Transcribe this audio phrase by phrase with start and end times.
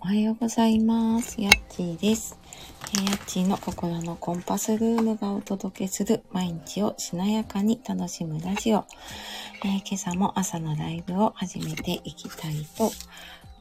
[0.00, 1.40] おはようございます。
[1.40, 2.38] やっちーです。
[3.00, 8.84] えやっちーの心のコンパスルームがお届けする毎日をしなやかに楽しむラジオ。
[9.64, 12.92] えー今朝も朝のライブを始めていきたいと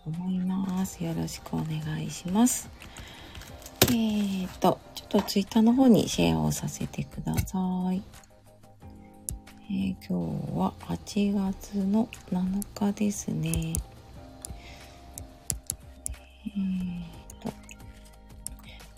[0.05, 1.04] 思います。
[1.04, 2.70] よろしくお願いします。
[3.88, 7.58] えーと、ちょっとツイッターの方にシェアをさせてくださ
[7.94, 8.04] い。
[9.70, 13.74] えー今日は8月の7日ですね。
[16.48, 17.54] えーと、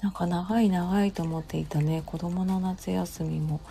[0.02, 3.62] なんか長い長いと思っていたね、子供の夏休みも、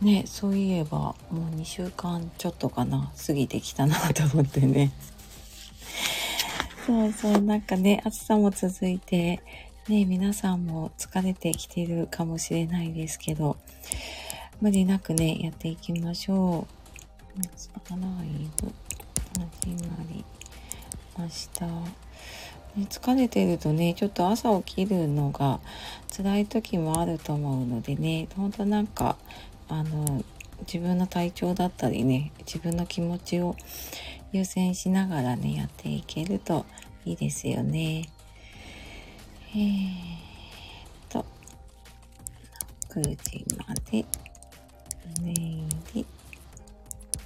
[0.00, 4.92] ね、そういえばもう2週間ちょっとかな、過ぎてきたなと思ってね。
[6.86, 9.42] そうそう、なんかね、暑さも続いて、
[9.88, 13.56] ね、皆さんも疲れてきてるかもしれないですけど、
[14.60, 16.84] 無理なくね、やっていきましょう。
[17.96, 18.72] ライブ、
[19.40, 20.24] 始まり
[21.18, 22.03] ました。
[22.76, 25.60] ね疲れてるとね、ちょっと朝起きるのが
[26.16, 29.16] 辛い時もあると思うのでね、ほんとなんか、
[29.68, 30.24] あの、
[30.66, 33.56] 自分の体調だったりね、自分の気持ちを
[34.32, 36.66] 優先しながらね、やっていけると
[37.04, 38.08] いいですよね。
[39.54, 39.94] えーっ
[41.08, 41.24] と、
[42.90, 44.04] 9時まで、
[45.22, 46.06] 寝入り、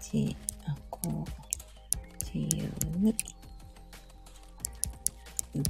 [0.00, 3.14] じ、あ、こう、自由に、
[5.54, 5.64] よい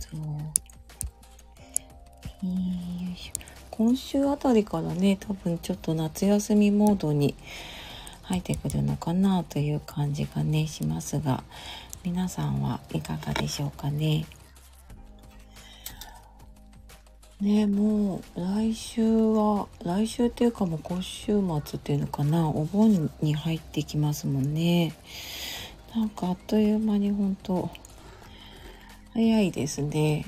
[3.17, 3.33] しょ。
[3.71, 7.35] 今週あたりからね、多分ちょっと夏休みモードに
[8.23, 11.45] 入ってくるのかなという感じがね、しますが、
[12.05, 14.27] 皆さんはいかがでしょうかね。
[17.41, 24.93] ねもう来週は、来週っていうかもう今週末っていうのかな、お盆に入ってきますもんね。
[25.95, 27.71] なんかあっという間に本当
[29.19, 30.25] 早いですね。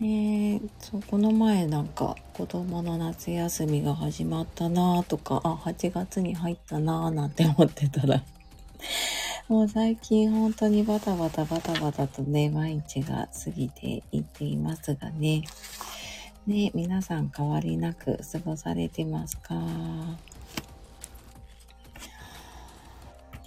[0.00, 8.24] ねそう、この前なんか子供の夏休みが始まったなとか、あ、8月に入ったななんて思ってたら、
[9.46, 15.44] もう最近本当にバタバタバタバタとね、毎日が過ぎていっていますがね。
[16.48, 19.54] ね、皆さん変わりなく過ごされてますか？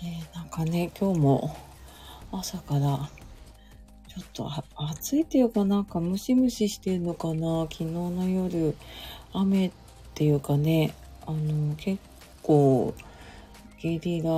[0.02, 1.57] ね、なんかね、今日も
[2.31, 3.09] 朝から
[4.16, 7.63] ちょっと暑いっていうかなんかムシムシしてんのかな？
[7.63, 8.75] 昨日の夜
[9.34, 9.72] 雨っ
[10.13, 10.94] ていうかね
[11.25, 12.00] あの結
[12.44, 12.94] 構
[13.81, 14.29] ゲリラ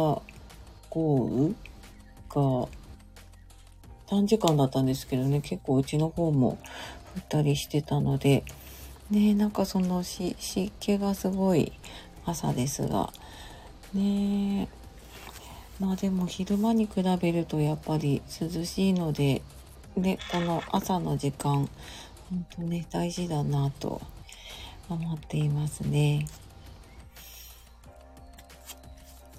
[0.90, 1.54] 豪雨
[2.30, 2.70] が
[4.08, 6.58] 短時間だったんですけどね結構うちの方も
[7.18, 8.46] 降ったりしてたので
[9.12, 10.36] ねなんかその湿
[10.80, 11.74] 気がすごい
[12.26, 13.12] 朝ですが
[13.94, 14.70] ね
[15.80, 19.42] まあでも昼間に比べるとやっぱり涼しいので
[19.98, 21.70] で、この朝の時間、
[22.30, 24.02] 本当ね、大事だなと
[24.90, 26.28] 思っていますね。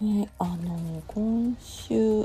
[0.01, 2.23] ね、あの、今週、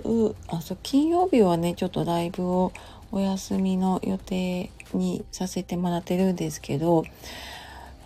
[0.47, 2.73] あ、そう、金曜日はね、ちょっとライブを
[3.11, 7.03] お休みの予定にさせてもらってるんですけど、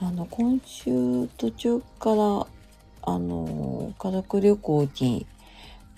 [0.02, 2.48] あの、今週途中から、
[3.04, 5.26] あの、家族旅行に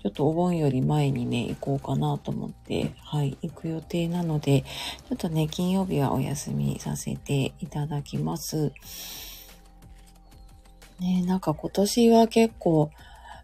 [0.08, 8.72] ちょっとお盆より前にね、行こうかなと思って、はい、行く予定なので、ちょっとね、金曜日はお休みさせていただきます。
[11.02, 12.90] ね、なんか今年は結構、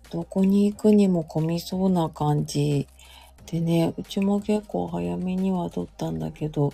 [0.10, 2.88] どこに行くにも混みそうな感じ
[3.48, 6.72] でね、うちも結構早めには撮ったんだけど、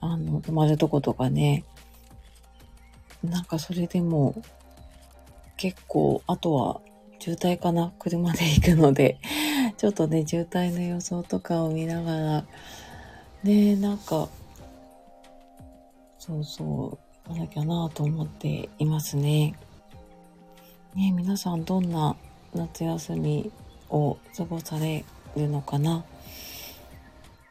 [0.00, 1.64] あの、泊まるとことかね、
[3.24, 4.40] なんかそれでも、
[5.56, 6.80] 結構、あとは
[7.22, 7.92] 渋滞かな？
[8.00, 9.16] 車で行くので、
[9.78, 12.44] ちょっとね、渋滞の予想とかを見ながら、
[13.44, 14.28] ね、なんか、
[16.18, 19.54] そうそう、行かなきゃなと思っていますね。
[20.96, 22.16] ね、皆さんどんな
[22.56, 23.52] 夏休み
[23.88, 25.04] を過ごされ
[25.36, 26.04] るのかな？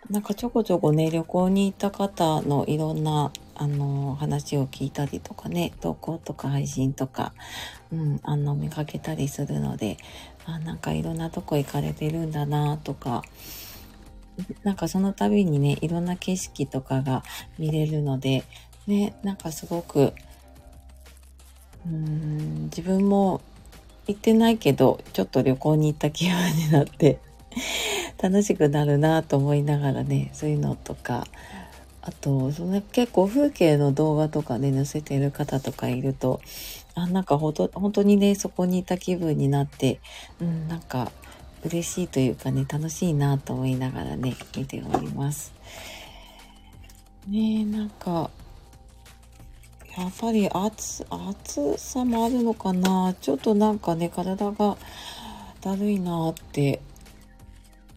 [0.10, 7.32] なんかちょこちょこね、旅行に行った方のいろんな、あの、話を聞いたりとかね、投稿とか配信とか、
[7.92, 9.98] うん、あの、見かけたりするので、
[10.46, 13.24] あ、なんかいろんなとこ行かれてるんだなとか、
[14.64, 17.24] なんかその度にね、いろんな景色とかが
[17.60, 18.44] 見れるので、
[18.88, 20.14] ね、なんかすごく、
[21.86, 23.42] うーん、自分も
[24.08, 27.20] 行ってないけど、ちょっと旅行に行った気分になって、
[28.22, 31.28] 楽しくなるなと思いながらね、そういうのとか、
[32.02, 36.42] あと、その結構風景の動画とかで載せてる方とかいると、
[36.96, 40.00] あ、なんかほんと、本当にね、そこにいた気分になって、
[40.40, 41.12] うん、なんか、
[41.64, 45.54] 嬉しいというかね、楽しいなと思いながらね、見ております。
[47.28, 48.32] ねえ、なんか、
[49.98, 53.14] やっぱり暑、暑さもあるのかな。
[53.20, 54.78] ちょっとなんかね、体が
[55.62, 56.82] だるいなって、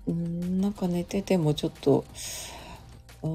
[0.06, 2.04] うん、なんか寝ててもちょっと、
[3.22, 3.28] う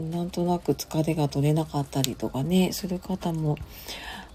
[0.00, 3.56] ん、なんとなく疲れが取れなかったりとかね、する方も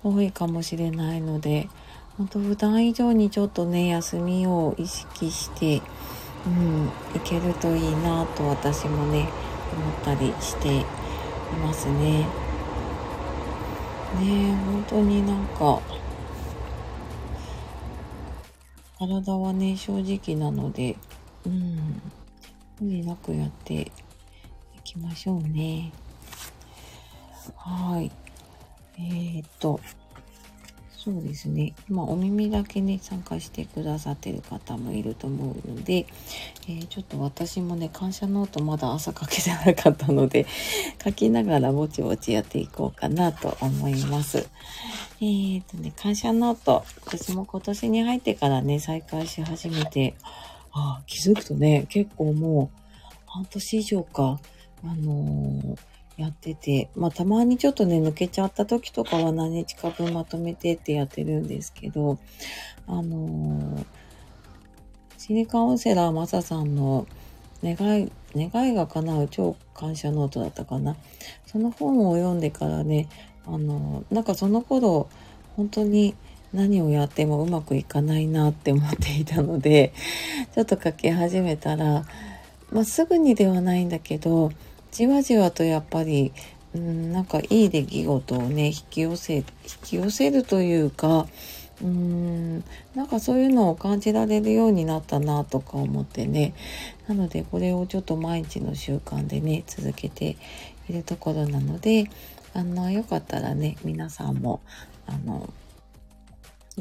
[0.04, 1.70] 多いかもしれないので、
[2.18, 5.82] 本当普段以上にちょっとね、休みを意識して、
[6.46, 9.30] うん、いけるといいなと私もね、
[9.74, 10.86] 思ったりしてい
[11.64, 12.26] ますね。
[14.20, 15.82] ね本当になんか、
[18.98, 20.98] 体はね、正直なので、
[21.46, 22.02] うん、
[22.82, 23.92] 無理なくやってい
[24.84, 25.92] きましょうね。
[27.56, 28.12] はい。
[29.00, 29.80] えー、っと、
[31.02, 31.74] そうですね。
[31.88, 36.06] まあ、お耳だけね、参加してくださってる方もいると思うので、
[36.68, 40.46] えー、ちょっと私もね、感謝ノートまだ朝書けてなかったので、
[41.02, 44.50] 書きながらぼちぼちやっていこうかなと思います。
[45.22, 50.16] えー、とね、感謝ノート、私も今年に入ってからね、再開し始めて、
[50.74, 54.42] あ気づくとね、結構もう、半年以上か、
[54.84, 55.80] あのー
[56.20, 62.20] やってて、まあたまにちょっとね、抜けちゃった時とかは何日か分まとめてってやってるんですけど、
[62.88, 63.86] あのー、
[65.18, 67.08] 心理カウンセラーマサさんの
[67.64, 70.98] 願い、願いが叶う超感謝ノートだったかな。
[71.46, 73.08] その本を読んでからね、
[73.46, 75.08] あのー、なんかその頃、
[75.56, 76.16] 本当に
[76.52, 79.94] 何をやってもうまくいかないなって思っていたので、
[80.54, 82.06] ちょっと書き始めたら、
[82.72, 84.52] まあ、すぐにではないんだけど、
[84.92, 86.34] じわじわとやっぱり、
[86.74, 89.44] うん、なんかいい出来事をね、引き寄せ、引
[89.84, 91.28] き寄せるというか、
[91.82, 92.64] うーん、
[92.96, 96.54] なんかそういうのを感じられるようになったなとか思ってね。
[97.08, 100.38] なのでこれをちょっと毎日の習慣でね、続けて
[100.90, 102.10] いるところなので、
[102.54, 104.62] あの、よかったらね、皆さんも、
[105.06, 105.50] あの、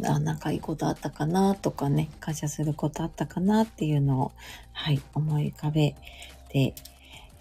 [0.04, 4.32] あ、なんかいいことあったかなとかね、感謝することあったかなっていうのを、
[4.72, 5.94] はい、思い浮かべ
[6.48, 6.74] て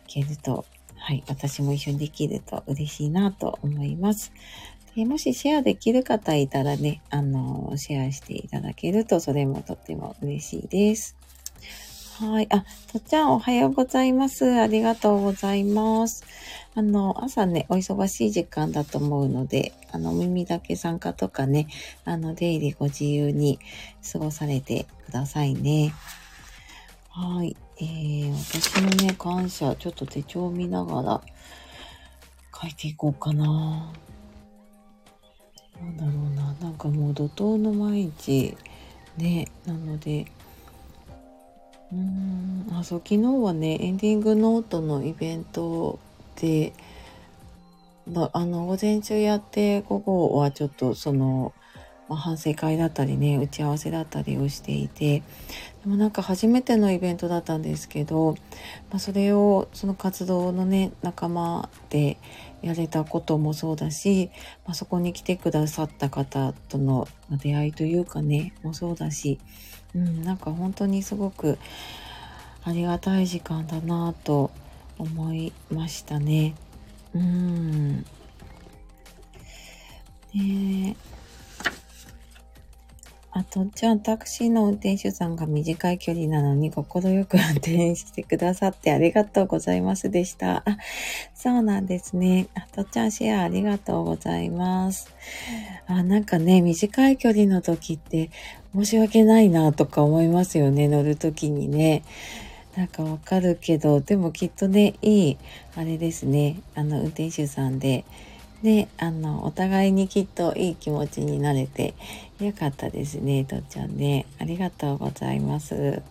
[0.08, 0.66] けると、
[0.96, 4.32] はい、私も一緒にできると嬉しいなと思います。
[4.96, 11.16] でもしシェアできる方いたらね、あの、シェアしていただけると、それもとっても嬉しいです。
[12.20, 12.48] はい。
[12.50, 14.60] あ、とっちゃんおはようございます。
[14.60, 16.24] ありがとうございます。
[16.74, 21.68] あの、朝ね、お忙しい時間だと思うので、あの、耳だけ参加とかね、
[22.04, 23.60] あの、出入りご自由に
[24.12, 25.94] 過ごされてくださいね。
[27.10, 27.56] はい。
[27.80, 31.22] えー、私のね、感謝、ちょっと手帳を見ながら
[32.60, 33.94] 書いていこうかな。
[35.80, 36.56] なんだろうな。
[36.60, 38.58] なんかもう怒涛の毎日、
[39.18, 40.26] ね、なので、
[41.92, 46.00] うーん、あ、そう、昨日はね、エンディングノートのイベント
[46.42, 46.74] で、
[48.12, 51.54] まあの、午前中やって、午後はちょっとその、
[52.10, 55.24] まあ、反省会だったりね、打ち合わせだったりをしていて、
[55.84, 58.36] でもなんか初めてのイベントだったんですけど、
[58.90, 62.18] まあ、それを、その活動のね、仲間で
[62.62, 64.32] やれたこともそうだし、
[64.66, 69.40] まあ、そこに来てくださった方との出会いというかね、もそうだし、
[69.96, 71.58] うん、なんか本当にすごく
[72.64, 74.52] ありがたい時間だなと
[74.98, 76.56] 思いましたね。
[77.14, 78.06] うん。
[80.34, 80.96] ね
[83.38, 90.64] あと、じゃあ、タクシーの運転手さんが短い距離なのに心よく運転してくださってありがとうございますでした。
[90.66, 90.78] あ、
[91.36, 92.48] そうなんですね。
[92.56, 95.14] あとちゃんシェアありがとうございます。
[95.86, 98.32] あ、なんかね、短い距離の時って
[98.74, 102.02] 申し訳ないなとか思いますよね、乗る時にね。
[102.76, 105.38] なんかわかるけど、でもきっとね、いい、
[105.76, 108.04] あれですね、あの、運転手さんで、
[108.64, 111.94] で、あの、お互いにきっといい気持ちになれて
[112.40, 114.26] よかったですね、とっちゃんね。
[114.40, 116.02] ありがとうございます。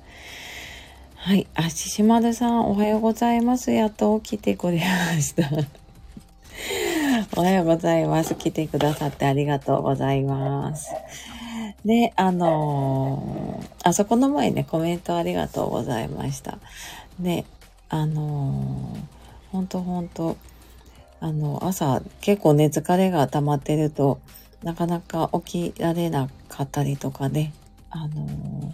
[1.17, 1.47] はい。
[1.55, 3.73] あ、ししまるさん、おはようございます。
[3.73, 5.51] やっと起きてくれました。
[7.37, 8.35] おはようございます。
[8.35, 10.93] 来てくださってありがとうございます。
[11.85, 16.59] で、あのー、あそこの前ね、コメントありがとうございました。
[17.19, 17.45] で、
[17.89, 20.37] あのー、ほんとほんと、
[21.21, 24.21] あの、朝結構ね、疲れが溜まってると、
[24.63, 27.53] なかなか起きられなかったりとかね、
[27.91, 28.73] あのー、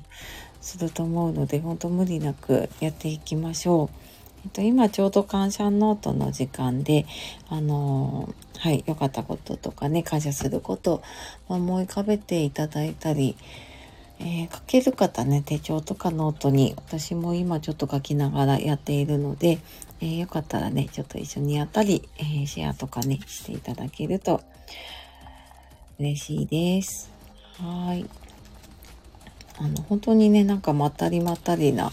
[0.61, 3.89] すると思うので、ほんと無理なくやっていきましょう。
[4.45, 7.07] えっと、今ちょうど感謝ノートの時間で、
[7.49, 10.95] あのー、はい、良かったこととかね、感謝すること
[11.49, 13.37] を思い浮かべていただいたり、
[14.25, 19.59] えー、書ける方ね、手帳とかノートに、私も今ちょっと書きながらやっているので、
[20.01, 24.41] えー、よかったらね、ちょっと一緒にやったり、えー、シェアとかね、していただけると
[25.99, 27.11] 嬉しいです。
[27.59, 28.09] はい。
[29.59, 31.91] あの、本当にね、なんかまったりまったりな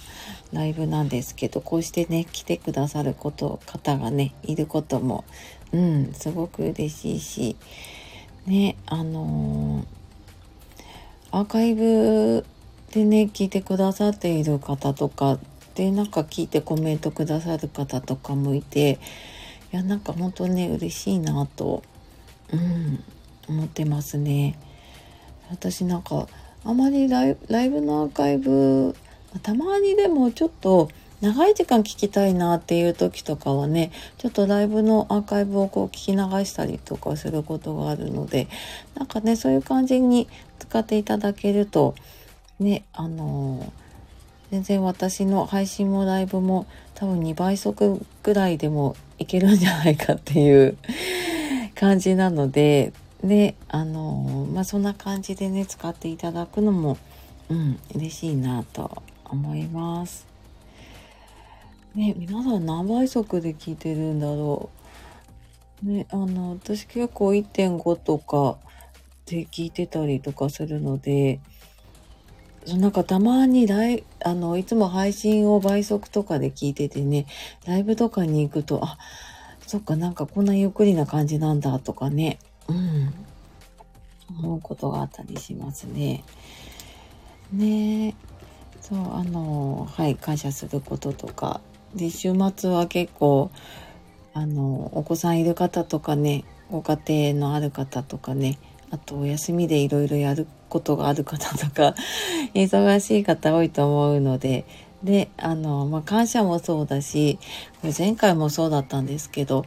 [0.54, 5.26] ライブなんですけど、こうしてね、来てくださること、方がね、いることも、
[5.72, 7.56] うん、すごく嬉しいし、
[8.46, 9.99] ね、あのー
[11.32, 12.44] アーカイブ
[12.92, 15.38] でね、聞いてくださっている方とか、
[15.76, 19.00] で、なんか聞いてコメントくださる方とかもいて、
[19.72, 21.84] いや、なんか本当ね、嬉しいなと、
[22.52, 23.04] うん、
[23.48, 24.58] 思ってますね。
[25.52, 26.28] 私なんか、
[26.64, 27.36] あまりライ
[27.70, 28.96] ブのアーカイブ、
[29.44, 30.90] たまにでもちょっと、
[31.22, 38.48] 長い時間聞きたいなっていう時とかはね、ちょっとライブのアーカイブをこう聞き流したりとかすることがあるので、
[38.96, 40.30] なんかね、そういう感じに
[40.70, 41.96] 使っていただけると、
[42.60, 43.72] ね、あのー、
[44.52, 50.78] 全然私の配信もライブも多分2倍速ぐらいでもいけるんじゃないかっていう
[51.74, 56.98] 感じなので、で、あのー、まあ、そんな感じでね、使っていただくのも、
[57.50, 60.28] うん、嬉しいなと思います。
[61.96, 64.70] ね、皆さん何倍速で聞いてるんだろ
[65.84, 65.90] う。
[65.92, 68.58] ね、あの、私結構1.5とか
[69.30, 71.40] で聞いてたりとかするので、
[72.68, 77.26] なんかたまにライ、あの、いつも配信を倍速とかで聞いててね、
[77.66, 78.98] ライブとかに行くと、あ、
[79.66, 83.14] そっか、なんかこんなゆっくりな感じなんだとかね、うん、
[84.40, 86.24] 思うことがあったりしますね。
[87.54, 88.16] ね
[88.82, 91.62] そう、あの、はい、感謝することとか、
[91.96, 93.52] で、週末は結構、
[94.34, 98.60] あの、お子さんいる方とかね、ご家庭のある方とかね、
[98.92, 101.96] あとお休みでいろいろやることがある方とか、
[102.54, 104.66] 忙しい方多いと思うので、
[105.04, 107.40] で、あの、まあ、感謝もそうだし、
[107.82, 109.66] これ前回もそうだったんですけど、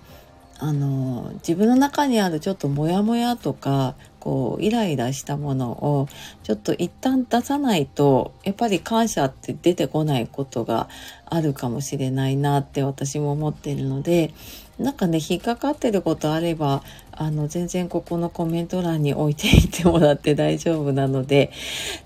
[0.59, 6.09] あの、自分の中にあるちょっとモヤモヤとか、こうイライラしたものを
[6.45, 10.89] ちょっと一旦出さないとやっぱり感謝って出てこないことが
[11.25, 14.33] あるかもしれないなって私も思ってるので
[14.79, 21.51] なんかね引っかかってることあればあの全然ここのコメント欄に置いていってもらって大丈夫なので。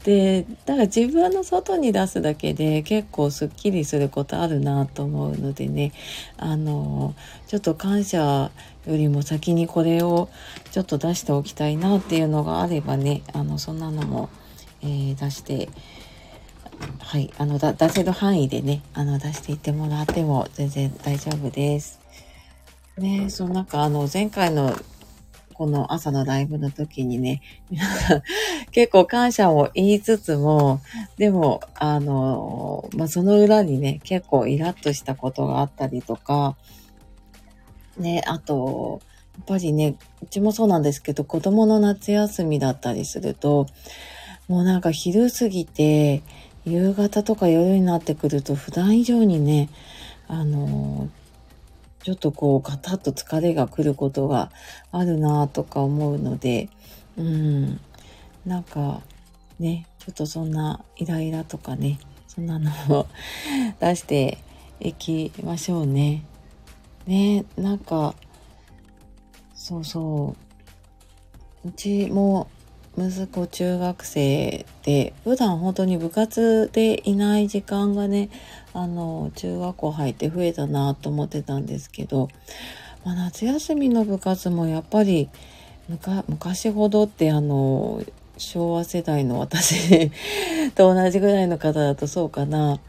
[0.04, 5.92] でだから自分の外に出すだけで結構すっきりすることあるなと思うのでね。
[6.38, 7.14] あの
[7.46, 8.50] ちょっと感謝
[8.86, 10.28] よりも先にこれを
[10.70, 14.30] ちょっと出しておきたいなっていうのがあればねあのそんなのも、
[14.82, 15.68] えー、出して
[16.98, 22.00] はい、あの、出せる範囲でね、あの、出していってもらっても全然大丈夫です。
[22.98, 24.76] ねそう、なんかあの、前回の
[25.54, 27.40] この朝のライブの時にね、
[27.70, 28.22] 皆さん
[28.72, 30.82] 結構感謝を言いつつも、
[31.16, 36.56] でも、あの、まあ、その裏にね、結構イラッとしたことがあったりとか、
[37.98, 39.00] ね、あと、
[39.36, 43.66] やっぱりね、うちもそうなんですけど、子供の夏休みだったりすると、
[44.48, 46.22] もうなんか昼過ぎて、
[46.64, 49.68] 夕方とか夜になってくると普段以上にね、
[50.26, 51.08] あの
[52.02, 54.50] ちょっとこうガタッと疲れが来ることが
[54.90, 56.68] あるなとか思うので、
[57.16, 57.80] うん、
[58.44, 59.00] なんか
[59.60, 63.06] ね、ちょっとそんなイライラとかね、そんなのを
[63.80, 64.38] 出して
[64.80, 66.24] いきましょうね。
[67.06, 68.14] ね、なんか、
[69.54, 70.34] そうそ
[71.64, 71.68] う。
[71.68, 72.48] うちも
[72.98, 78.30] 息子中学生で、普段本当に部活でいない時間がね、
[78.72, 82.28] あの、中学校入って増えたなと思ってたんですけど、
[83.04, 85.28] まあ、夏休みの部活もやっぱり
[86.28, 88.02] 昔ほどってあの、
[88.38, 90.10] 昭和世代の私
[90.74, 92.80] と同じぐらいの方だとそうかな。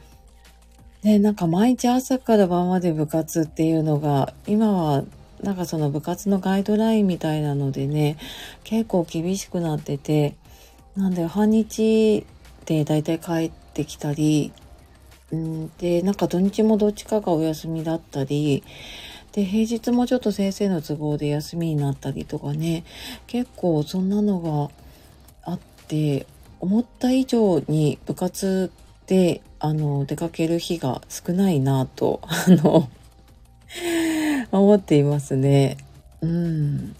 [1.04, 5.04] ね、なんか毎日朝から晩まで部活っていうのが、今は
[5.42, 8.18] なんかその部活のガイドラインみたいなのでね、
[8.64, 10.36] 結構厳しくなってて、
[10.96, 12.26] なんで半日
[12.66, 14.52] でだいたい帰ってきたり、
[15.36, 18.64] んで、なんか土日もどっちかがお休みだったり、
[19.34, 22.84] で、平日もちょっと先生の都合で休みになったりとかね、
[23.28, 24.40] 結構そんなの
[25.44, 26.26] があって、
[26.60, 28.72] 思った以上に部活
[29.06, 32.90] で、あの、出かける日が少ないなと、あの、
[34.52, 35.78] 思っていますね。
[36.22, 36.96] うん。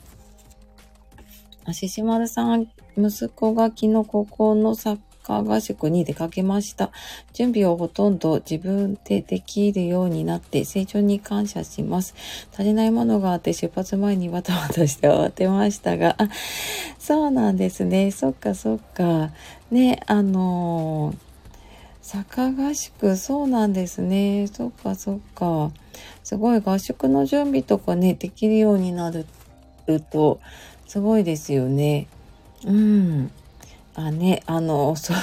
[1.66, 6.92] あ、ししまるさん、息子が昨日高校のサッカー合宿に出かけました。
[7.34, 12.16] 準備をほとんど自分でできるようになって成長に感謝します。
[12.54, 16.18] 足りないものがあって出発前にバタバタして慌てましたが、
[16.98, 18.12] そうなんですね。
[18.12, 19.32] そっかそっか。
[19.70, 21.27] ね、あのー
[22.08, 24.48] 坂合宿、そうなんですね。
[24.48, 25.72] そっかそっか。
[26.24, 29.26] すごい合宿の準備とかね、できるようになる
[30.10, 30.40] と、
[30.88, 32.08] すごいですよね。
[32.66, 33.30] うん。
[33.94, 35.18] あ、ね、あの、そう、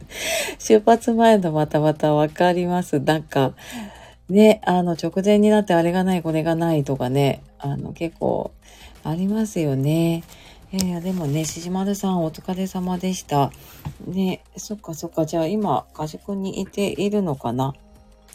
[0.58, 3.00] 出発前のバタバタわかります。
[3.00, 3.52] なんか、
[4.30, 8.50] ね、あの、直前になってあれがない、これがないとかね、あの、結構
[9.02, 10.24] ありますよね。
[10.76, 13.52] いや、でもね、しじまるさんお疲れ様でした。
[14.08, 17.74] ね、そっかそっか、じゃあ今、合宿にいているのかな？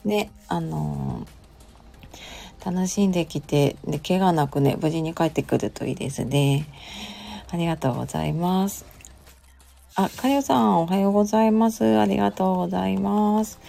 [0.06, 6.66] ね、あのー、楽しんできて、で、怪我なくね、無事に帰ってくるといいですね。
[7.52, 8.86] ありがとうございます。
[9.96, 12.00] あ、かよさん、おはようございます。
[12.00, 13.60] ありがとうございます。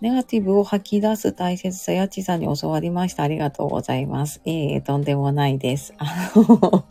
[0.00, 3.22] ネガティブを吐き出す大切さ、やちさんに教わりました。
[3.22, 4.40] ありがとうございます。
[4.44, 5.94] いえいえ、とんでもないです。
[5.98, 6.84] あの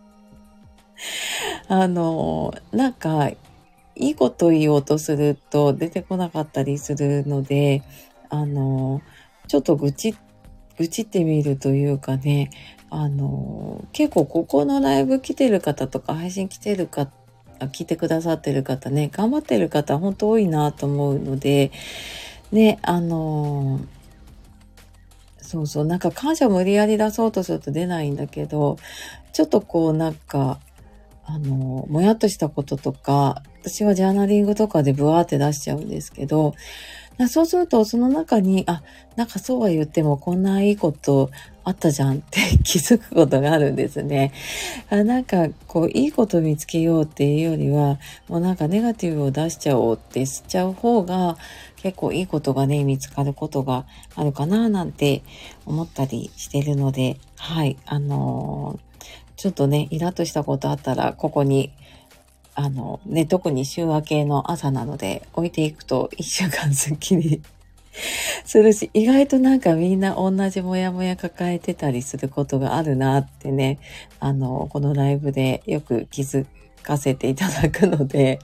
[1.68, 3.29] あの、なんか、
[3.96, 7.84] いいこと言おうとすると出てこなかったりするので、
[8.29, 9.01] あの、
[9.48, 10.15] ちょっと愚痴、
[10.77, 12.50] 愚痴ってみるというかね、
[12.89, 17.12] あの、結構ここのライブ来てる方とか配信来てる方、
[17.60, 21.72] 聞いてくださってる方ね、頑張ってる方本当多いなと思うので、
[22.51, 23.82] ね、あの、
[25.41, 28.77] そうそう、なんか感謝無理やり出そうとすると出ないんだけど、
[29.34, 30.60] ちょっとこうなんか、
[31.32, 36.56] あの、もやっとしたこととか、私はジャーナリングとかでブワーって出しちゃうんですけど、
[37.28, 38.82] そうするとその中に、あ、
[39.16, 41.30] なんかそうは言ってもこんないいこと
[41.66, 44.32] あったじゃんって 気づくことがあるんですね。
[44.90, 51.38] あなんかこういいこと見つけようっていうよりは、もうなんかネガティブを出しちゃおうってしちゃう方が
[51.76, 55.22] 結構いいことがね、見つかることがあるかななんて
[55.66, 58.88] 思ったりしてるので、はい、あのー
[59.39, 61.72] ちょっとね、イラッとしたことあったら、ここに、
[62.55, 67.41] あの、ね、特に週明けの朝なので置いていくと一週間すっきり
[68.43, 73.80] するし、意外となんかみんな同じモヤモヤ抱えてたりすることがあるなってね、
[74.19, 76.45] あの、このライブでよく気づ
[76.84, 78.39] かせていただくので、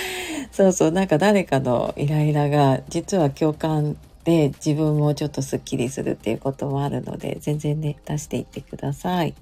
[0.50, 9.34] そうそう、なんか誰かのイライラが実は共感で自分もちょっとスッキリするっていうこともあるので、全然ね、出していってください。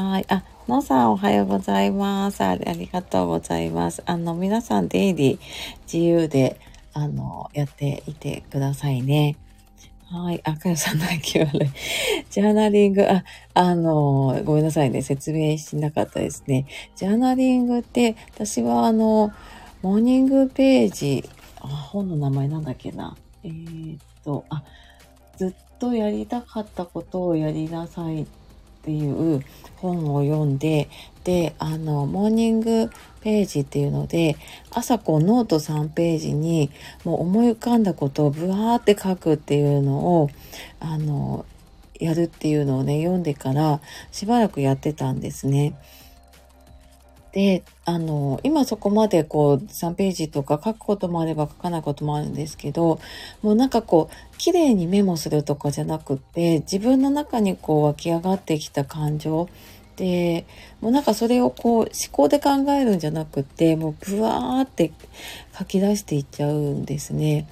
[0.00, 0.24] はい。
[0.28, 2.44] あ、のさんおはようございます。
[2.44, 4.00] ありがとうございます。
[4.06, 5.40] あの、皆さん出入り
[5.92, 6.60] 自由で、
[6.94, 9.36] あの、やっていてくださいね。
[10.08, 10.40] はい。
[10.44, 11.58] あ、かよさん泣き笑い。
[12.30, 15.02] ジャーナリング、あ、あの、ごめんなさいね。
[15.02, 16.66] 説明しなかったですね。
[16.94, 19.32] ジャーナリングって、私はあの、
[19.82, 21.28] モーニングページ、
[21.60, 23.16] あ、本の名前なんだっけな。
[23.42, 24.62] えー、っと、あ、
[25.36, 29.44] ずっとやりたかったことをやりなさいっていう
[29.76, 30.88] 本を読んで、
[31.24, 34.36] で、あの、モーニングページっていうので、
[34.70, 36.70] 朝こうノート3ページに
[37.04, 40.30] もう思い浮かんだことをブワーって書くっていうのを、
[40.80, 41.44] あの、
[42.00, 43.80] やるっていうのをね、読んでから
[44.12, 45.74] しばらくやってたんですね。
[47.32, 53.00] で、あの、今そこまでこう3ページとか書くこともあれば書かないこともあるんですけど、
[53.42, 59.48] もうなんかこう、綺麗にメモするとかじゃなくって、自分の中にこう湧き上がってきた感情
[59.96, 60.46] で、
[60.80, 64.92] もうなんかそれをこう思考で考えるんじゃなくて、もうブワーって
[65.58, 67.46] 書き出していっちゃうんですね。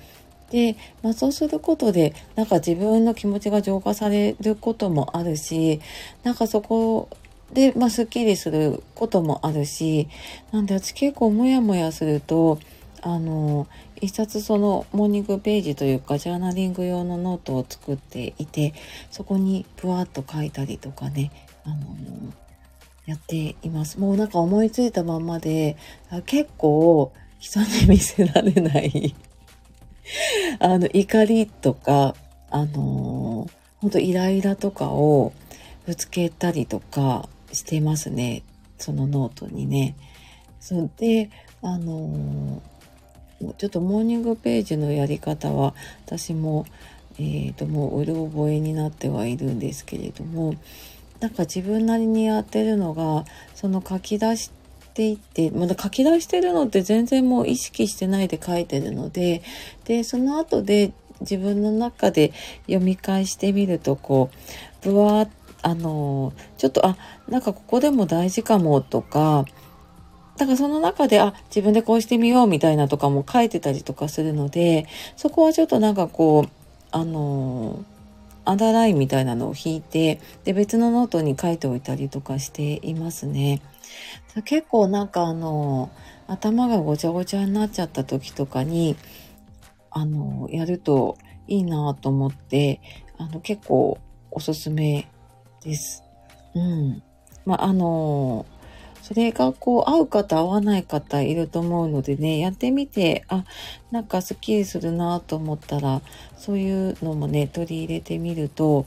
[0.50, 5.80] で、まあ、そうすることでなんか自分の気持ちが浄化されることもあるし
[6.22, 7.08] なんかそこ
[7.52, 10.08] で、まあ、すっきりすることもあるし、
[10.52, 12.58] なんで私結構モヤモヤすると、
[13.02, 13.66] あの、
[14.00, 18.74] 一冊そのモーニングページというかジャーナリング用のノートを作っていて、
[19.10, 21.30] そこにふわっと書いたりとかね、
[21.64, 21.76] あの、
[23.06, 24.00] やっています。
[24.00, 25.76] もうなんか思いついたままで、
[26.26, 29.14] 結構人に見せられない
[30.58, 32.14] あの、怒りとか、
[32.50, 35.32] あの、本当イライラとかを
[35.86, 38.42] ぶつけたりとか、してますね。
[38.78, 39.96] そのノートにね。
[40.60, 41.30] そで、
[41.62, 45.74] あのー、ちょっとモーニングページのやり方は
[46.06, 46.66] 私も、
[47.18, 50.54] えー、と、もううる覚えになってはいるんですけれども、
[51.20, 54.50] なんか自分なりにやってるのが、その書き出し
[54.94, 59.42] ていって、まだ書き出してるのって全然もう意識してないで書いてるので、
[59.84, 62.32] で、その後で自分の中で
[62.66, 64.30] 読み返してみると、こ
[64.82, 65.28] う、ぶわーっ
[65.66, 66.96] あのちょっとあ
[67.28, 69.44] なんかここでも大事かもとか
[70.36, 76.50] だからその中で、あ、自分でこうしてみようみたいなとかも書いてたりとかするので、そこはちょっとなんかこう、
[76.90, 77.82] あの
[78.44, 83.62] アンダーラインみたいなのを引いて、で、別のノートに書いておいたりとかしていますね。
[84.44, 85.90] 結構なんかあの、
[86.28, 88.94] 頭がごちゃごちゃになっちゃった時とかに、
[89.90, 91.16] あの、やると
[91.48, 92.82] いいなと思って、
[93.16, 93.96] あの、結構
[94.30, 95.08] おすすめ
[95.66, 96.04] です。
[96.54, 97.02] うん。
[97.44, 98.46] まあ、あの、
[99.02, 103.44] それがこう合う方合わない方いると思うのでね、やってみて、あ、
[103.90, 106.02] なんかスッキリするなと思ったら、
[106.36, 108.86] そういうのもね、取り入れてみると、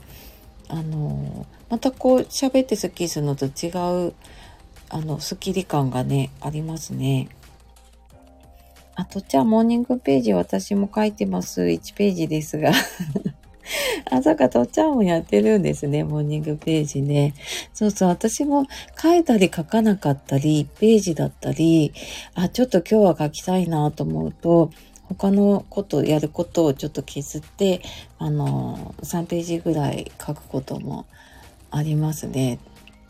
[0.68, 3.68] あの、またこう喋ってスッキリするのと違
[4.08, 4.14] う、
[4.88, 7.28] あの、スッキリ感がね、ありますね。
[8.94, 11.62] あと、じゃあ、モーニングページ私も書いてます。
[11.62, 12.72] 1ページですが
[14.10, 17.34] あ、そっか、とっちゃんもやってるんですね、モーニングページね。
[17.72, 18.66] そうそう、私も
[19.00, 21.92] 書いたり書かなかったり、ページだったり、
[22.34, 24.70] あ、ちょっと今日は書きたいなと思うと、
[25.08, 27.82] 他のことやることをちょっと削って、
[28.18, 31.06] あの、3ページぐらい書くことも
[31.70, 32.58] ありますね。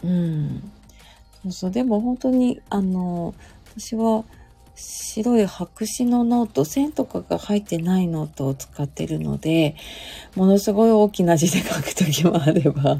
[0.02, 0.72] うん。
[1.42, 3.34] そうそう、でも本当に、あの、
[3.76, 4.24] 私は、
[4.80, 9.76] 白い白紙のノート、線とかが入ってないノートを使ってるので、
[10.36, 12.98] ものすごい大きな字で書くときもあれば、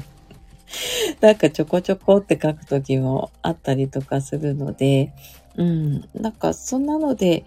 [1.21, 5.11] なんかちょこちょこって書くときもあったりとかするので、
[5.55, 7.43] うん、なんかそんなので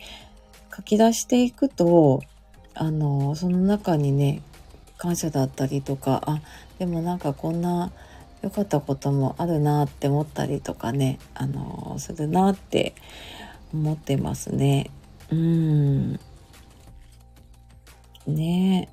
[0.75, 2.23] 書き出していくと、
[2.75, 4.42] あの、その中にね、
[4.99, 6.40] 感謝だったりとか、あ、
[6.79, 7.92] でもなんかこんな
[8.42, 12.94] 良かったこともあるなって思ったりとかね、あの、するなって
[13.75, 14.91] 思ってますね。
[15.31, 16.21] うん。
[18.27, 18.89] ね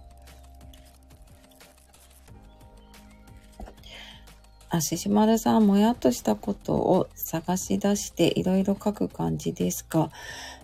[4.70, 10.10] あ、ししまるさん、もやっとしたことを探し出していろいろ書く感じですか？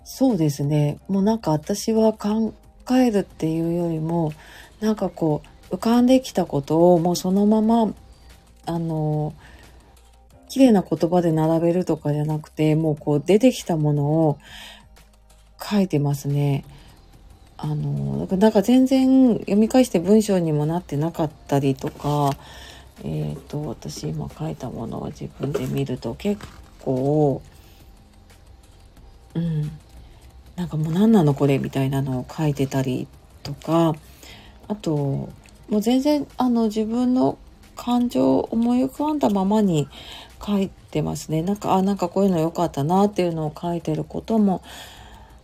[0.03, 0.99] そうですね。
[1.09, 2.53] もうなんか私は考
[2.91, 4.31] えるっていうよりも、
[4.79, 7.93] なんかこう、浮かんできたことをもうそのまま、
[8.65, 9.33] あの、
[10.49, 14.39] 綺麗な言葉で並べるとかじゃなくて、もうこう出てきたものを
[15.61, 16.63] 書いてますね。
[17.57, 22.31] あの、なんか全然読み返して文章にもなってなかったりとか、
[23.03, 26.45] えっ、ー、と、私今書いたものを自分で見ると結
[26.79, 27.41] 構、
[29.33, 29.71] うん、
[30.55, 33.07] なんかもう何なのこれみたいなのを書いてたり
[33.43, 33.95] とか、
[34.67, 35.29] あと、
[35.69, 37.37] もう全然あの自分の
[37.75, 39.87] 感情を思い浮かんだままに
[40.45, 41.41] 書いてますね。
[41.41, 44.61] なんか、あ、なんかこういうの良かったなっていうのを書いてることも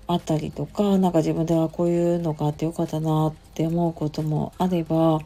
[0.08, 5.20] あったりとか、なんか自分ではこういうのがあって良かったなって思うこともあれば、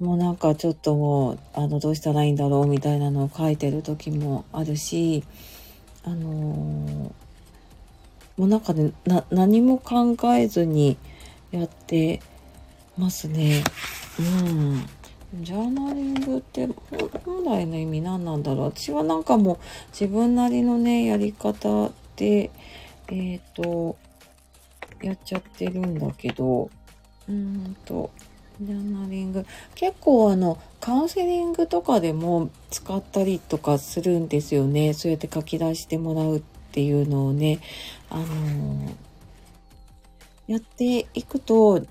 [0.00, 5.24] もうなんかちょっともう、あの、どうしたらいいんだろうみたいなのを書いてる時もあるし、
[6.04, 7.12] あのー、
[8.36, 10.96] もうなんかね、な、何も考えずに
[11.50, 12.20] やって
[12.96, 13.64] ますね。
[14.20, 14.86] うん。
[15.34, 16.66] ジャーナリングって
[17.24, 18.72] 本来の意味何なんだろう。
[18.74, 19.58] 私はなんかもう
[19.92, 22.50] 自分なりのねやり方で
[23.08, 23.96] えっ、ー、と
[25.02, 26.70] やっちゃってるんだけど。
[27.28, 28.10] うんと
[28.60, 29.46] ジャーナリング。
[29.74, 34.94] 結構あのカウンセリングとかでも使ったりとかするんですよね。
[34.94, 37.60] そうやって書き出してもらうっていうのをね。
[38.10, 38.92] あのー、
[40.48, 41.86] やっていくと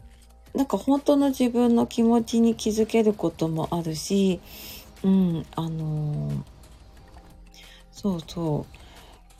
[0.57, 4.39] なんか本当の自分の気持ちに気づけることもあるし、
[5.03, 6.41] うん、あのー、
[7.91, 8.77] そうそう。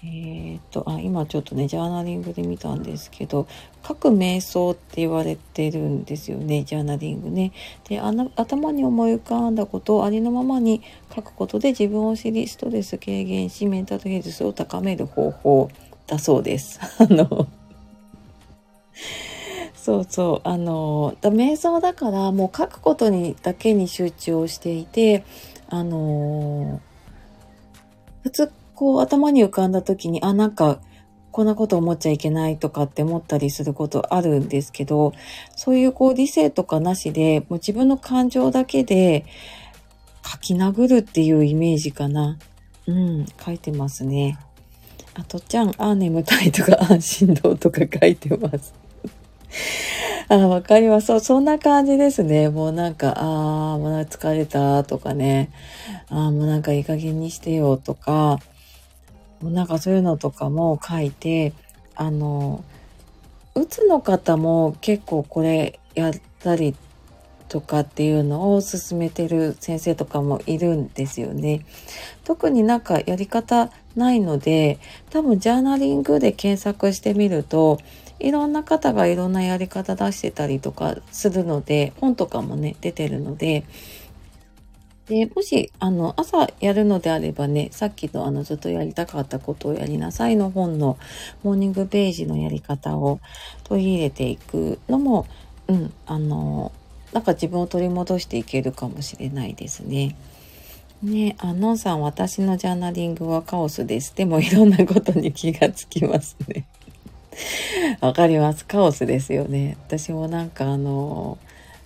[0.06, 3.48] えっ、と、あ、今ちょっとね、ジャーナリングで見たんですけど、
[3.86, 7.52] 書く瞑想って言われてるんですよね、ジャーナリングね。
[7.90, 10.84] で、あの頭に思い浮かんだことをありのままに
[11.16, 15.72] 書くことで自分を知り、ストレス軽減し、メンタルヘルスを高める方法
[16.06, 16.80] だそうです。
[17.02, 17.48] あの
[19.88, 20.50] そうそう。
[20.50, 25.24] あの、瞑想だからもう書くことにだけに集中をしていて、
[25.70, 26.82] あの、
[28.22, 30.82] 普通こう頭に浮かんだ時に、あ、なんか
[31.32, 35.14] こんなこと思っちゃいけないとかって思ったりすることあるんですけど、
[35.56, 39.26] そういうこう理性とかなしで、もう自分の感情だけで
[40.30, 42.38] 書き殴るっていうイメージかな。
[42.88, 44.38] うん、書いてますね。
[45.14, 48.87] あとちゃん、あ、眠たいとか、あ、振動とか書いてます。
[50.30, 51.08] あ、わかります。
[51.08, 52.50] そう、そんな感じですね。
[52.50, 55.50] もうなんか、ああ、もう疲れたとかね。
[56.10, 58.40] ああ、もうなんかいい加減にしてよとか、
[59.42, 61.54] もうなんかそういうのとかも書いて、
[61.96, 62.64] あの、
[63.56, 66.76] うつの方も結構これやったり
[67.50, 71.66] とかっていうのを勧めてる先生とかもいるんですよね。
[72.24, 74.80] 特になんかやり方ないので、
[75.10, 77.80] 多分ジャーナリングで検索してみると、
[78.20, 83.64] いろんな方がいろんなやり方出してたりとかするので、本とかもね、出てるので、
[85.08, 90.98] で、もし、あの、朝やるのであればね、さっきのあの、ずっとやりたかったことをやりなさいの本の
[91.44, 93.22] モーニングページのやり方を
[93.64, 95.26] 取り入れていくのも、
[95.68, 96.74] うん、あの、
[97.14, 100.18] なんか自分を取り戻していけるかもしれないですね。
[101.02, 104.14] ねあ、のんさん、私のジャーナリングはカオスです。
[104.14, 106.66] でもいろんなことに気がつきますね。
[108.02, 108.66] わかります。
[108.66, 109.78] カオスですよね。
[109.88, 111.38] 私もなんかあの、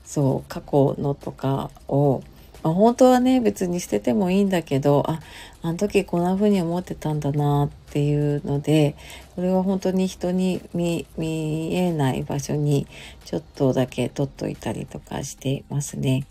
[0.06, 2.22] そう、過去のとかを、
[2.64, 5.20] まあ、本当はね、別に捨ててもいいんだけど、あ、
[5.62, 8.96] あの時こんな風に思ってたんだなっていうので、
[9.36, 12.88] これは本当に人に見えない場所に
[13.26, 16.26] ちょっとだけ取っといたりとかしてますね。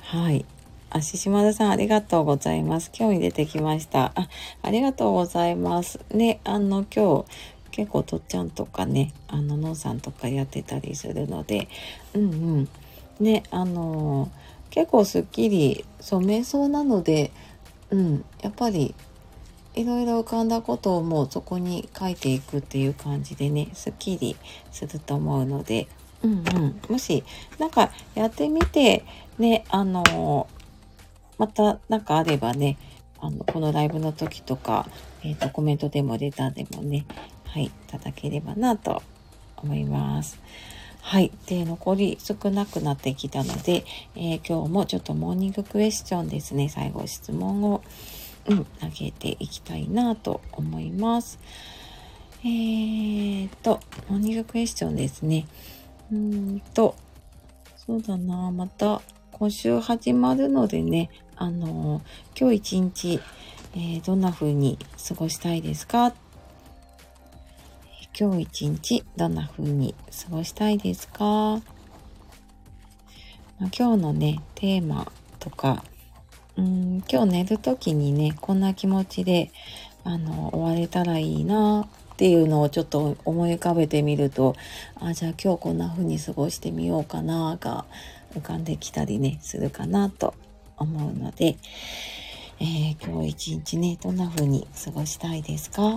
[0.00, 0.44] はい。
[0.94, 2.90] あ、ししまるさんありがとうございます。
[2.94, 4.12] 今日に出てきました。
[4.14, 4.28] あ、
[4.60, 6.00] ありがとうございます。
[6.12, 7.24] ね、あの、今日、
[7.72, 11.68] 結構とっちゃんとかね、あの、のんさんとかやってたりするので、
[12.14, 12.26] うんう
[12.60, 12.68] ん。
[13.18, 17.30] ね、あのー結構すっきりそう瞑想なので
[17.90, 18.94] うんやっぱり
[19.74, 24.34] いろいろ浮かんだことをもうそこに書いていくっていう感じでねすっきり
[24.70, 25.88] すると思うので
[26.22, 27.22] うんうんもし
[27.58, 29.04] なんかやってみて
[29.38, 30.48] ねあの
[31.36, 32.78] また何かあればね
[33.22, 34.88] あのこのライブの時とか、
[35.22, 37.06] えーと、コメントでもレターでもね
[37.46, 39.02] はいいただければなと
[39.56, 40.40] 思います。
[41.00, 41.32] はい。
[41.46, 46.68] で、残り少なくなってきたので、えー、今日もちょっとモーニングクエスチョンですね。
[46.68, 47.82] 最後質問を、
[48.46, 51.38] うん、投げていきたいなと思います。
[52.44, 55.46] えーと、モーニングクエスチョンですね。
[56.12, 56.94] うんと、
[57.76, 59.02] そうだな、また
[59.42, 63.20] 今週始まるのでね、あのー、今日一日、
[63.74, 64.78] えー、どんな風に
[65.08, 66.14] 過ごしたいですか？
[68.16, 71.60] 今日一日どんな風に過ごしたいですか、まあ、
[73.58, 75.82] 今日のね、テーマとか、
[76.56, 79.50] うん今日寝る時にね、こんな気持ちで、
[80.04, 84.54] あの、終われたらいいなっていうのをちょっと思い浮かべてみると、
[85.00, 87.86] あ、じゃあ今日こんな風に過ごしてみようかなが
[88.34, 90.34] 浮かんできたりね、するかなと
[90.76, 91.56] 思うので、
[92.60, 95.96] えー、今日一日ね、どんな風に過ごしたいですか？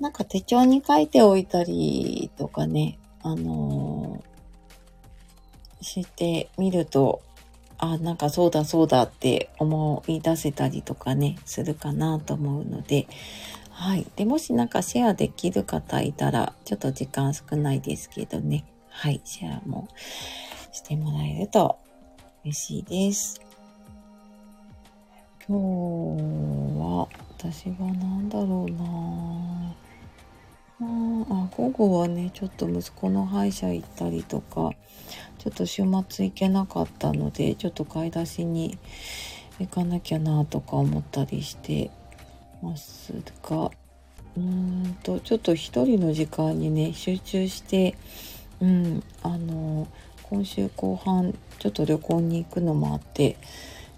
[0.00, 7.20] なんか手帳に書いておいたりとかね、あのー、してみると、
[7.78, 13.08] あ、なんかそうだそうだって思い出せたりとかね、するかなと思うので、
[13.80, 14.06] はい。
[14.14, 19.88] で、もしなんかシェアできる方いたら、ちょっと時間少ないですけどね、はい、シェアも
[20.70, 21.78] してもらえると
[22.44, 23.40] 嬉しいです。
[25.48, 25.58] 今
[26.14, 29.74] 日は、私は何だろうな
[30.82, 34.72] あ午後はねちょっと息子の歯医者行ったりとか
[35.38, 38.78] ちょっと週末行けなかったのでちょっと買い出しに
[39.58, 41.90] 行かなきゃなとか思ったりして
[42.62, 47.96] ますがうーんとちょっと一人の時間にね集中して
[48.60, 49.88] うんあの
[50.24, 53.36] 今週後半ちょっと旅行に行くのもあって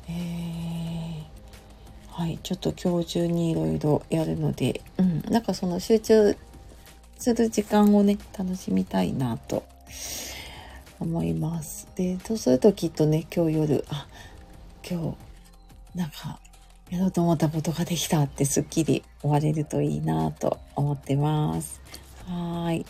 [0.09, 6.37] えー、はいちょっと今日中にいろいろやるのでうんなんかその集中
[7.23, 9.63] する時間をね、楽しみたいなと
[10.99, 11.87] 思います。
[11.95, 14.09] で、そうするときっとね、今日夜、あ、
[14.85, 15.15] 今
[15.95, 16.41] 日、なんか、
[16.93, 21.81] やろうと思ったことができたってすっきり終われるといいなと思ってます。
[22.27, 22.85] はい。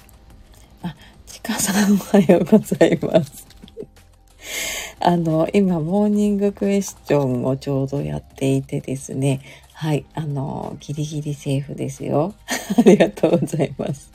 [0.82, 3.46] あ、ちかさんおはようございます。
[4.98, 9.40] あの、今、モーニングクエスチョンをちょうどやっていてですね。
[9.72, 10.04] はい。
[10.14, 12.34] あの、ギリギリセーフですよ。
[12.76, 14.11] ありがとうございます。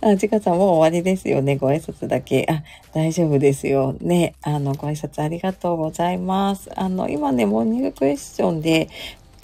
[0.00, 1.56] あ、ちかさんもう終わりですよね。
[1.56, 2.46] ご挨拶だけ。
[2.48, 3.94] あ、大丈夫ですよ。
[4.00, 4.34] ね。
[4.42, 6.70] あの、ご挨拶ありがとうございます。
[6.76, 8.88] あの、今ね、モーニングクエスチョンで、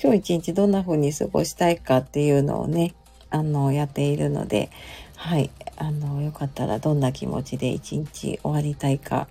[0.03, 2.94] 今日一日どんな風に過ごしたいかっていうのをね、
[3.31, 4.70] あの、やっているので、
[5.16, 5.51] はい。
[5.77, 9.29] あの、よかったらどんな気持ちで一日終わりたいか、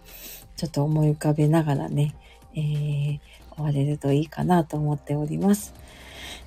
[0.56, 2.16] ちょっと思い浮かべながらね、
[2.56, 3.20] えー、
[3.56, 5.74] 終われるといいかなと思っております。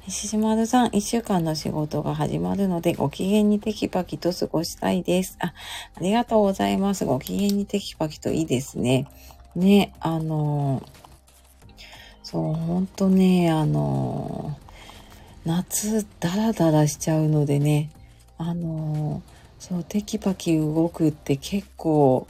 [0.09, 5.37] ししまるさん、一週間の仕事が始まるので、ご機嫌にテキパキと過ごしたいです。
[5.41, 5.53] あ、
[5.95, 7.05] ありがとうございます。
[7.05, 9.07] ご機嫌にテキパキといいですね。
[9.55, 10.83] ね、あの、
[12.23, 14.57] そう、ほんとね、あの、
[15.45, 17.91] 夏、ダラダラしちゃうのでね、
[18.39, 19.23] あの、
[19.59, 22.27] そう、テキパキ動くって結構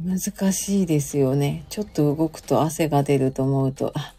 [0.00, 1.64] 難しいですよね。
[1.68, 4.14] ちょっと動くと汗が出ると思うと、あ、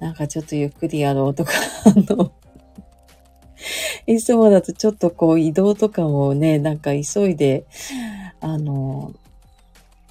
[0.00, 1.52] なんかちょっとゆっくりやろうとか、
[1.86, 2.32] あの、
[4.06, 7.66] いつもだとちょっとこう移動とかもね、なんか急いで、
[8.40, 9.12] あの、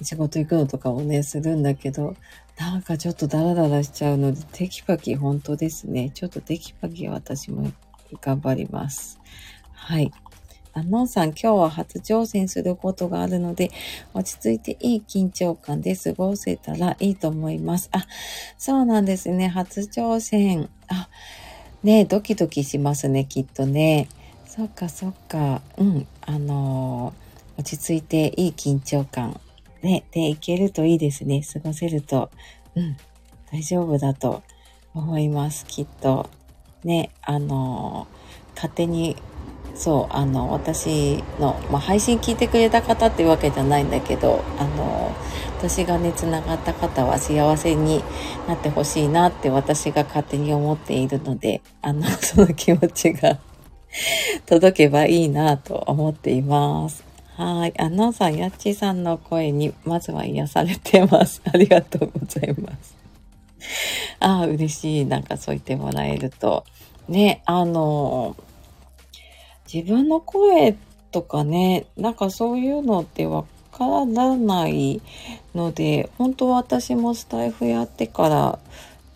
[0.02, 2.16] 仕事行くのとかもね、するんだけど、
[2.58, 6.10] なんかちょっとダラダラしちゃうので、テキパキ本当ですね。
[6.10, 7.72] ちょっとテキパキ私も
[8.20, 9.18] 頑張ります。
[9.72, 10.12] はい。
[10.76, 13.70] あのんさん、今日は初挑戦することがあるので、
[14.12, 17.88] 落ち着いていい緊張感で過ごせたらいいと思います。
[17.92, 18.06] あ、
[18.58, 19.46] そうなんですね。
[19.46, 20.68] 初挑戦。
[20.88, 21.08] あ、
[21.84, 24.08] ねドキドキしますね、きっとね。
[24.46, 25.62] そっかそっか。
[25.78, 26.06] うん。
[26.22, 29.40] あのー、落ち着いていい緊張感。
[29.82, 31.42] ね、で、いけるといいですね。
[31.52, 32.30] 過ごせると。
[32.74, 32.96] うん。
[33.52, 34.42] 大丈夫だと
[34.92, 36.28] 思います、きっと。
[36.82, 39.16] ね、あのー、勝手に
[39.74, 45.12] そう、あの、私の、まあ、配信聞いてくれた方っていうわけじゃないんだけど、あの、
[45.58, 48.04] 私がね、つながった方は幸せに
[48.46, 53.38] なってほしいなって私が勝手に思っているので、あの、 その気持ちが
[54.46, 57.04] 届けばいいなと思っています。
[57.36, 57.74] はい。
[57.78, 61.42] あのさん、やっちさんの声に、まずは癒されてます。
[61.52, 62.96] ありがとうございます。
[64.20, 65.04] ああ、嬉しい。
[65.06, 66.64] なんかそう言ってもらえると。
[67.08, 68.36] ね、あの、
[69.72, 70.76] 自分の声
[71.10, 75.00] とかね、なんかそういうのってわからない
[75.54, 78.58] ので、本当私もスタイフやってから、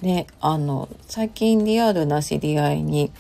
[0.01, 3.11] ね、あの、最近リアルな知り合いに、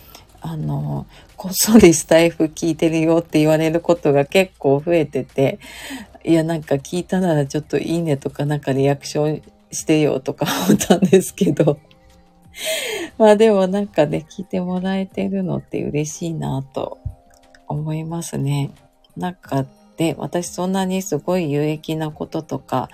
[0.41, 5.59] あの、こっそりスタイフ聞いてるよって言われることが結構増えてて、
[6.25, 11.79] いや、なんか聞いたならちょっといいねとかなんかリアクションしてよとか思ったんですけど、
[13.19, 16.99] まあでもなんかね、聞いてもらえてるのって嬉しいなと
[17.69, 18.73] 思いますね。
[19.17, 19.67] なんか
[19.99, 22.89] で、私そんなにすごい有益なこととか、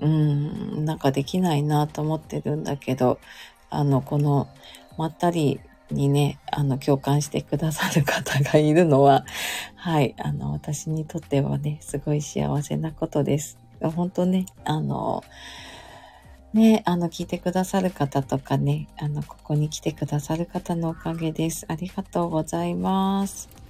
[0.00, 3.18] うん、なんかできないなと思ってるんだけど、
[3.70, 4.48] あの、この、
[4.96, 9.24] まったりにね、あの、共感してくださる方がいるのは、
[9.74, 13.58] はい、あの、私にとってはね、すごい幸せなことです。
[13.80, 15.24] 本当ね、あの、
[16.52, 21.64] ね、あの、聞いてくださる方とかね、あの、ここに来てくださる方のおかげです。
[21.68, 23.63] ありがとうございます。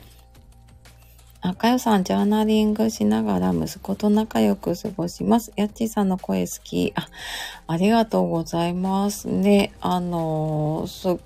[1.46, 5.52] あかよさん、ジャーナリングしながら息子と仲良く過ごします。
[5.56, 6.94] やっちーさんの声好き。
[6.96, 7.06] あ、
[7.66, 9.74] ありがとうございますね。
[9.82, 11.20] あのそう、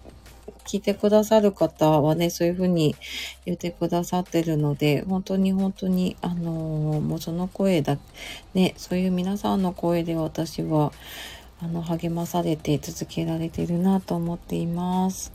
[0.64, 2.96] 聞いてくださる方はね、そういうふうに
[3.46, 7.96] 言ってくださってるので、本当に本当に、あのもうその声だ、
[8.54, 10.90] ね、そういう皆さんの声で私は、
[11.62, 15.33] あの、励まされて続けられてるなと思っています。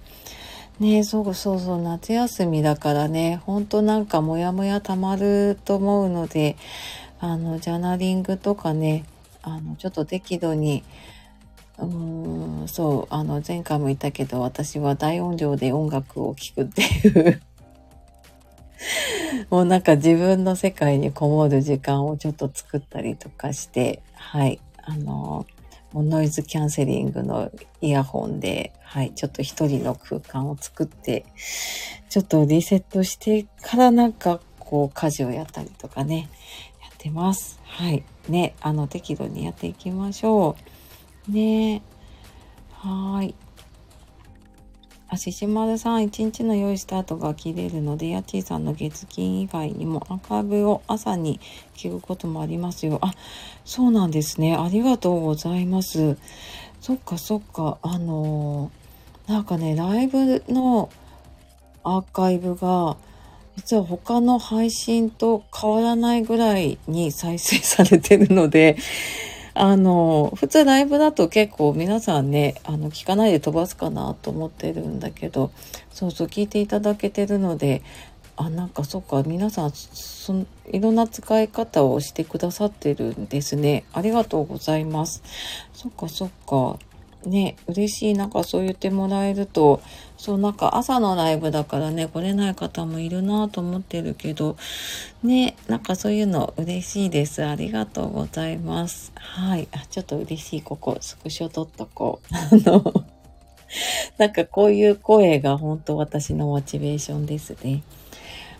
[0.79, 6.57] ねそうそうそう、夏休みだからね、ほんとなんかモヤモヤたまると思うので、
[7.19, 9.05] あの、ジャーナリングとかね、
[9.43, 10.83] あの、ちょっと適度に、
[11.77, 17.41] うーん、そう、あの、前回も言ったけど、私は大音量で音楽を聴くっていう。
[19.49, 25.45] もうなんか自分の世界にこもる時間をちょっと作ったりとかして、はい、あの、
[25.93, 27.51] もうノイズキャンセリングの
[27.81, 31.25] イヤホンで、はい、ちょっと一人の空間を作って、
[32.09, 36.29] ちょっとリセットしてからなんかこう家事をやったりとかね、
[36.81, 37.59] やってます。
[37.63, 38.03] はい。
[38.27, 40.55] ね、あの適度にやっていきましょ
[41.27, 41.31] う。
[41.31, 41.83] ね。
[42.71, 43.35] はい。
[45.13, 51.39] あ、ししまるさん、一日の良いスタートが切れるので、やちーさんの月金以外にもアーカイブを朝に
[51.75, 52.97] 聞くこともありますよ。
[53.01, 53.13] あ、
[53.63, 54.55] そうなんですね。
[54.55, 56.17] ありがとうございます。
[56.81, 57.77] そっかそっか。
[57.83, 60.89] あのー、なんかね、ライブの
[61.83, 62.97] アーカイブが、
[63.55, 68.77] 実は他の配信と変わらないぐらいに再生されてるので、
[69.55, 75.51] あの、普通ライブだと結構皆さんね、あの、聞かないで飛ばすかなと思ってるんだけど、
[75.91, 77.83] そうそう聞いていただけてるので、
[78.35, 83.83] あ、なんかそっか、皆さん、そのいろんな使い方をしてくださってるんですね。
[83.93, 85.21] ありがとうございます。
[85.73, 86.79] そっかそっか。
[87.25, 88.13] ね、嬉しい。
[88.15, 89.81] なんかそう言ってもらえると、
[90.23, 94.55] そう、なんか朝のライブだからね、来れない方もいるなと思ってるけど、
[95.21, 97.43] ね、なんかそういうの嬉しいです。
[97.43, 99.11] ありがとうございます。
[99.15, 99.67] はい。
[99.73, 100.61] あ、ちょっと嬉しい。
[100.61, 102.27] ここ、スクショ撮っとこう。
[102.33, 103.05] あの、
[104.17, 107.83] なんかこういう声が本当私のモチベーションですね。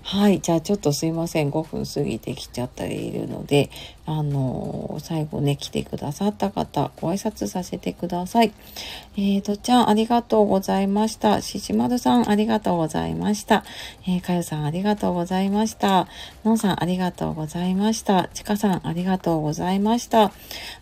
[0.02, 0.42] はい。
[0.42, 1.50] じゃあちょっとすいません。
[1.50, 3.70] 5分過ぎてきちゃっているので、
[4.06, 8.52] あの、最後ね、来てくださった方、ご挨拶させてください。
[9.16, 11.42] えー、とちゃん、ありがとうございました。
[11.42, 13.64] ししまるさん、ありがとうございました。
[14.06, 16.08] えー、かよさん、ありがとうございました。
[16.44, 18.30] のんさん、ありがとうございました。
[18.34, 20.34] ちかさん、ありがとうございました。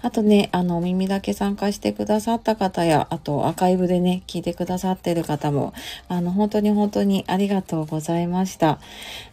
[0.02, 5.74] あとね、あの、耳だけ参加してくださった方や、あと、アーカイブでね、聞いてくださってる方も、
[6.08, 8.80] あの、本当に本当にありがとうございました。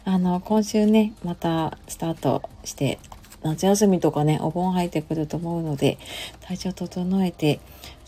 [0.05, 2.99] あの、今週ね、またスタートして、
[3.43, 5.97] 夏休みとかね、お盆入ってくると思うので、
[6.41, 7.59] 体調整えて、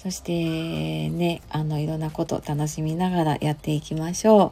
[0.02, 4.52] そしてね、あの、いろんなこと楽しみながらやっていきましょ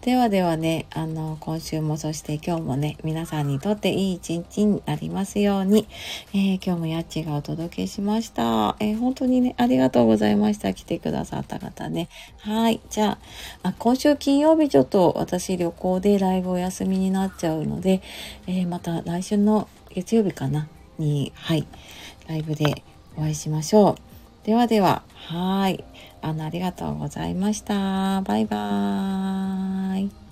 [0.00, 0.04] う。
[0.04, 5.88] ではではね、あの、今週もそして今日もね、皆さんにとっていい一日になりますように、
[6.32, 8.76] えー、今日もやっちがお届けしました。
[8.78, 10.72] えー、本当にね、ありがとうございました。
[10.72, 12.08] 来てくださった方ね。
[12.38, 12.80] はい。
[12.88, 13.18] じゃ
[13.64, 18.02] あ、あ今週金曜日ちょっと私旅行でライブお休みになっちゃうので、
[18.46, 19.66] えー、また来週の
[19.96, 20.68] 月曜日かな？
[20.98, 21.66] に、はい、
[22.28, 22.82] ライブで
[23.16, 24.46] お会いしましょう。
[24.46, 25.82] ではでは、はい。
[26.20, 28.20] あの、ありがとうございました。
[28.20, 30.25] バイバーイ。